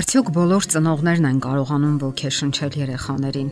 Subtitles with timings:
[0.00, 3.48] Արդյոք բոլոր ծնողներն են կարողանում ոգեշնչել երեխաներին,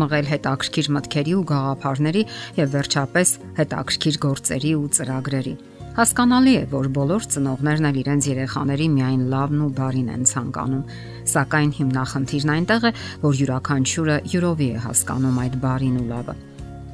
[0.00, 2.22] մղել հետաքրքիր մտքերի ու գաղափարների
[2.56, 5.54] եւ վերջապես հետաքրքիր գործերի ու ծրագրերի։
[5.98, 10.86] Հասկանալի է, որ բոլոր ծնողներն էլ իրենց երեխաների միայն լավն ու բարին են ցանկանում,
[11.34, 12.92] սակայն հիմնախնդիրն այնտեղ է,
[13.26, 16.36] որ յուրաքանչյուրը յուրովի է հասկանում այդ բարին ու լավը։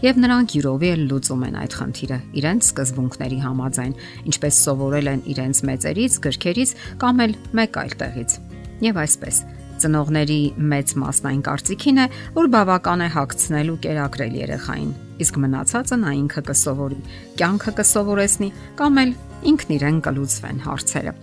[0.03, 3.95] Եվ նրանք յուրովի էլ լուծում են այդ խնդիրը իրենց սկզբունքների համաձայն,
[4.29, 8.37] ինչպես սովորել են իրենց մեծերից, գրքերից կամ էլ մեկ այլ տեղից։
[8.85, 9.37] Եվ այսպես,
[9.81, 10.41] ծնողների
[10.73, 12.05] մեծ մասն այն կարծիքին է,
[12.37, 14.91] որ բավական է հագցնել ու կերակրել երեխային,
[15.25, 17.01] իսկ մնացածը նա ինքը կսովորի,
[17.41, 19.17] կյանքը կսովորեսնի կամ էլ
[19.53, 21.17] ինքն իրեն կլուծվեն հարցերը։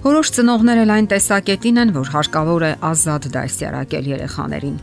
[0.00, 4.78] Որոշ ծնողներ էլ այն տեսակետին են, որ հարկավոր է ազատ դասյարակել երեխաներին։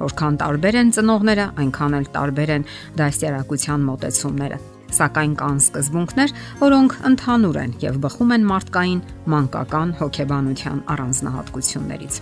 [0.00, 2.68] Որքան տարբեր են ծնողները, այնքան էլ տարբեր են
[3.00, 4.60] դասյարակության մոտեցումները
[4.96, 9.00] սակայն կան սկզբունքներ, որոնք ընդհանուր են եւ բխում են մարդկային,
[9.34, 12.20] մանկական հոգեբանության առանձնահատկություններից։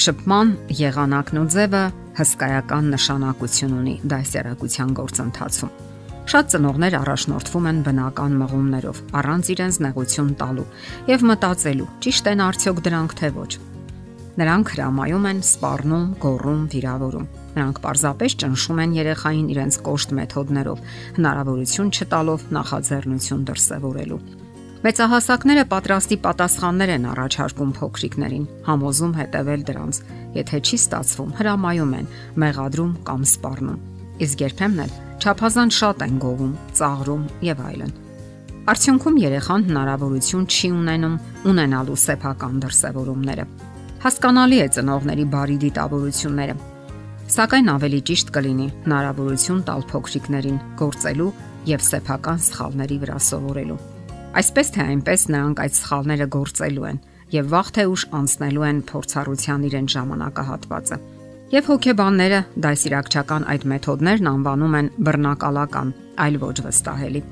[0.00, 1.84] Շփման եղանակն ու ձևը
[2.20, 5.72] հսկայական նշանակություն ունի դասյարակության գործընթացում։
[6.30, 10.68] Շատ ծնողներ առաջնորդվում են բնական մղումներով, առանց իրենց նեղություն տալու
[11.10, 13.50] եւ մտածելու՝ ճիշտ են արդյոք դրանք թե ոչ։
[14.40, 20.78] Նրանք հրամայում են, սպառնում, գոռում, վիրավորում։ Նրանք պարզապես ճնշում են երեխային իրենց կոշտ մեթոդներով,
[21.18, 24.20] հնարավորություն չտալով նախաձեռնություն դրսևորելու։
[24.80, 29.98] Մեծահասակները պատրաստի պատասխաններ են առաջարկում փոքրիկներին, համոզում հետևել դրանց։
[30.40, 32.10] Եթե չի ստացվում, հրամայում են,
[32.40, 33.82] մեղադրում կամ սպառնում։
[34.24, 37.92] Իսկ երբեմն էլ չափազանց շատ են գովում, ծաղրում եւ այլն։
[38.70, 43.44] Արդյունքում երեխան հնարավորություն չի ունենում ունենալու սեփական դրսևորումները։
[44.00, 46.54] Հասկանալի է ծնողների բարի դիտավորությունները,
[47.30, 51.26] Սակայն ավելի ճիշտ կլինի հնարավորություն տալ փոքրիկներին գործելու
[51.68, 53.76] եւ սեփական սխալների վրա սովորելու։
[54.40, 56.98] Այսպես թե այնպես նրանք այդ սխալները գործելու են
[57.36, 60.98] եւ վաղ թե ուշ անցնելու են փորձառության իրեն ժամանակահատվածը։
[61.54, 65.94] Եվ հոգեբանները դասիրակչական այդ մեթոդներն անվանում են բռնակալական,
[66.26, 67.22] այլ ոչ վստահելի։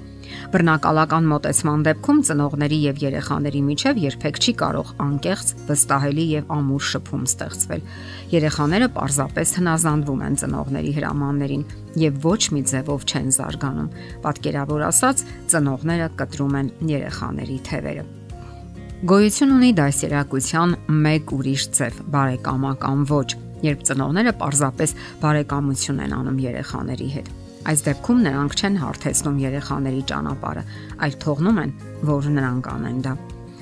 [0.53, 7.25] Բռնակալական մոտեցման դեպքում ծնողների եւ երեխաների միջև երբեք չի կարող անկեղծ, վստահելի եւ ամուր շփում
[7.29, 7.83] ստեղծվել։
[8.35, 11.67] Երեխաները պարզապես հնազանդվում են ծնողների հրամաններին
[12.05, 13.91] եւ ոչ մի ձևով չեն զարգանում։
[14.29, 18.07] Պատկերավոր ասած, ծնողները կտրում են երեխաների թևերը։
[18.99, 20.73] Գոյություն ունի դասերակցության
[21.07, 23.29] մեկ ուրիշ ձև՝ բարեկամական ոչ,
[23.63, 30.63] երբ ծնողները պարզապես բարեկամություն են անում երեխաների հետ։ Այս դեպքում նրանք չեն հարթեցնում երեխաների ճանապարհը,
[31.05, 31.73] այլ թողնում են,
[32.09, 33.15] որ նրանք անեն դա։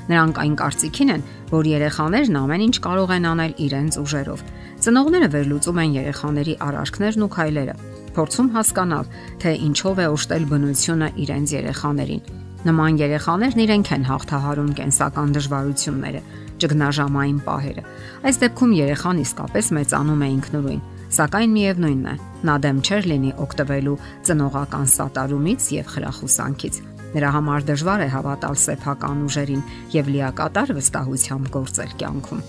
[0.06, 4.42] Նրանք այն կարծիքին են, որ երեխաներն ամեն ինչ կարող են անել իրենց ուժերով։
[4.86, 7.76] Ծնողները վերլուծում են երեխաների արարքներն ու քայլերը,
[8.16, 9.06] փորձում հասկանալ,
[9.42, 12.26] թե ինչով է օժտել բնությունը իրենց երեխաներին։
[12.66, 16.20] Նման երեխաներն իրենք են հաղթահարում կենսական դժվարությունները,
[16.62, 17.82] ճգնաժամային պահերը։
[18.26, 22.14] Այս դեպքում երեխան իսկապես մեծանում է ինքնուրույն Սակայն միևնույնն է,
[22.46, 23.96] նա դեմ չէր լինի օգտվելու
[24.26, 26.78] ծնողական սատարումից եւ խրախուսանքից։
[27.14, 29.62] Նրա համար դժվար է հավատալ սեփական ուժերին
[29.94, 32.42] եւ լիակատար վստահությամբ գործել կյանքում։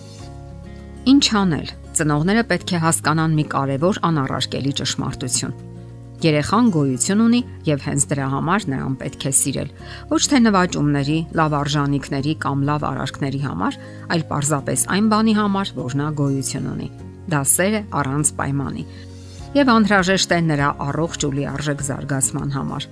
[1.07, 5.57] Ինչ անել։ Ծնողները պետք է հասկանան մի կարևոր անառարկելի ճշմարտություն։
[6.18, 9.74] Երեխան գոյություն ունի եւ հենց դրա համար նրան պետք է սիրել։
[10.12, 13.81] Ոչ թե նվաճումների, լավ արժանինքների կամ լավ արարքների համար,
[14.18, 16.89] այլ պարզապես այն բանի համար, որ նա գոյություն ունի
[17.31, 18.88] դա սեր է առանց պայմանի
[19.55, 22.88] եւ անհրաժեշտ է նրա առողջ ու լիարժեք զարգացման համար։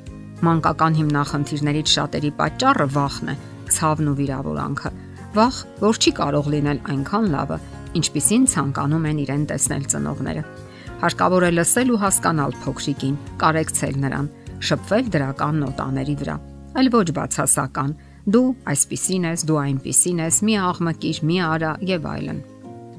[0.46, 3.36] Մանկական հիմնախնդիրներից շատերի պատճառը վախն է,
[3.76, 4.92] ցավն ու վիրավորանքը։
[5.36, 7.58] Վախ, որ չի կարող լինել այնքան լավը,
[8.00, 10.44] ինչպիսին ցանկանում են իրեն տեսնել ծնողները։
[11.04, 13.16] Հարկավոր է լսել ու հասկանալ փոքրիկին,
[13.46, 14.28] կարեկցել նրան,
[14.66, 16.36] շփվել դրական նոտաների վրա,
[16.80, 22.40] այլ ոչ բացասական։ Դու այսպիսին ես, դու այնպիսին ես, մի աղմկիր, մի արա եւ այլն։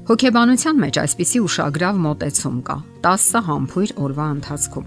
[0.07, 2.75] Հոգեբանության մեջ այսպիսի ուշագրավ մոտեցում կա.
[3.03, 4.85] 10 համբույր օրվա ընթացքում։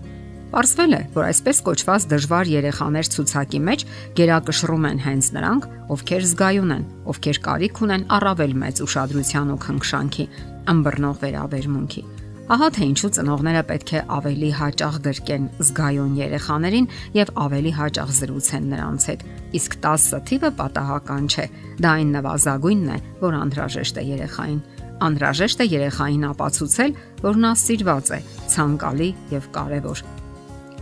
[0.55, 3.85] Պարզվել է, որ այսպես կոչված դժվար երեխաներ ցուցակի մեջ
[4.17, 10.27] գերակշռում են հենց նրանք, ովքեր զգայուն են, ովքեր կարիք ունեն առավել մեծ ուշադրության ու քնքշանքի,
[10.73, 12.03] ըմբռնող վերաբերմունքի։
[12.51, 18.67] Ահա թե ինչու ծնողները պետք է ավելի հաճախ գրկեն զգայուն երեխաներին եւ ավելի հաճախ զրուցեն
[18.73, 19.23] նրանց հետ։
[19.61, 21.47] Իսկ 10 թիվը պատահական չէ։
[21.79, 24.61] Դա այն նվազագույնն է, որ անհրաժեշտ է երեխային
[25.01, 26.93] Անհրաժեշտ է երեխային ապացուցել,
[27.25, 28.19] որ նա սիրված է,
[28.53, 30.03] ցանկալի եւ կարեւոր։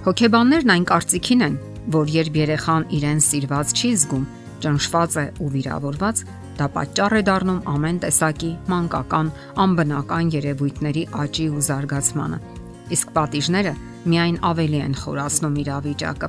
[0.07, 1.59] Հոգեբաններն այն կարծիքին են,
[1.95, 4.25] որ երբ երեխան իրեն սիրված չի զգում,
[4.65, 6.23] ճնշված է ու վիրավորված,
[6.59, 9.31] դա պատճառ է դառնում ամեն տեսակի մանկական,
[9.65, 12.39] անբնական երևույթների աճի ու զարգացմանը։
[12.99, 13.75] Իսկ պատիժները
[14.09, 16.29] միայն ավելի են խորացնում իրավիճակը։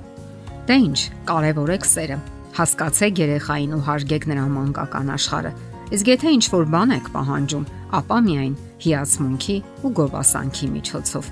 [0.70, 1.00] Դե ինչ,
[1.30, 2.20] կարևորեք սերը։
[2.60, 5.54] Հասկացեք երեխային ու հարգեք նրա մանկական աշխարհը
[5.90, 7.64] Իսկ եթե ինչ որ բան եք պահանջում,
[7.98, 11.30] ապա միայն հիացմունքի ու գովասանքի միջոցով։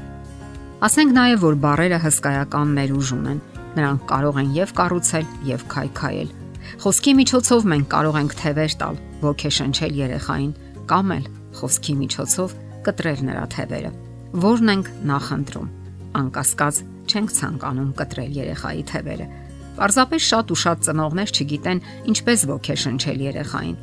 [0.87, 3.39] Ասենք նաև որ բարերը հսկայական ներուժ ունեն։
[3.77, 6.29] Նրանք կարող են եւ կառուցել, եւ քայքայել։
[6.83, 10.53] Խոսքի միջոցով մենք կարող ենք թևեր տալ, ոգեշնչել երեխային
[10.91, 11.25] կամ էլ
[11.57, 12.55] խոսքի միջոցով
[12.87, 13.91] կտրել նրա թևերը։
[14.47, 15.73] Որն ենք նախընտրում։
[16.17, 19.27] Անկասկած չենք ցանկանում կտրել երեխայի թևերը,
[19.77, 23.75] Պարզապես շատ ու շատ ծնողներ չգիտեն ինչպես ոգեշնչել երեխային։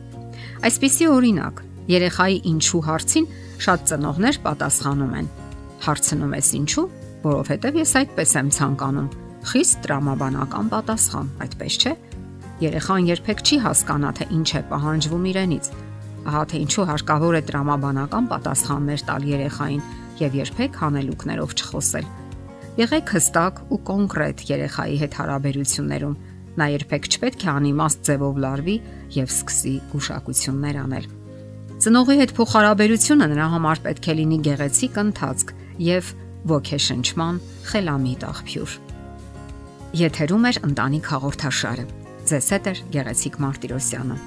[0.67, 1.61] Այսպիսի օրինակ,
[1.91, 3.29] երեխայի ինչու հարցին
[3.65, 5.29] շատ ծնողներ պատասխանում են.
[5.85, 6.87] Հարցնում ես ինչու,
[7.25, 9.13] որովհետև ես այդպես եմ ցանկանում։
[9.45, 11.95] Խիստ տրամաբանական պատասխան, այդպես չէ։
[12.65, 15.73] Երեխան երբեք չի հասկանա թե ինչ է պահանջվում իրենից։
[16.25, 19.89] Ահա թե ինչու հարկավոր է տրամաբանական պատասխաններ տալ երեխային
[20.25, 22.13] եւ երբեք հանելուկներով չխոսել
[22.75, 26.17] Եղեք հստակ ու կոնկրետ երեխայի հետ հարաբերություններում։
[26.59, 28.79] Նա երբեք չպետք է անիմաստ ձևով լարվի
[29.15, 31.14] եւ սկսի գուշակություններ անել։
[31.85, 35.51] Ծնողի հետ փոխհարաբերությունը նրա համար պետք է լինի գեղեցիկ ընթացք
[35.85, 36.07] եւ
[36.53, 38.77] ոգեշնչման խելամիտ աղբյուր։
[40.01, 41.85] Եթերում է ընտանիք հաղորդաշարը։
[42.31, 44.19] Ձեզ հետ է գեղեցիկ Մարտիրոսյանը։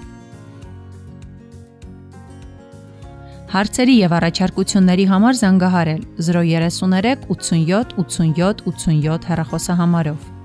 [3.57, 10.36] Հարցերի եւ առաջարկությունների համար զանգահարել 033 87 87 87 հեռախոսահամարով։